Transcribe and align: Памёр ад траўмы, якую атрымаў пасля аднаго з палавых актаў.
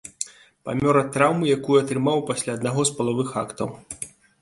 Памёр 0.69 0.99
ад 1.01 1.11
траўмы, 1.17 1.45
якую 1.57 1.79
атрымаў 1.83 2.25
пасля 2.33 2.59
аднаго 2.61 2.81
з 2.91 2.99
палавых 2.99 3.29
актаў. 3.47 3.69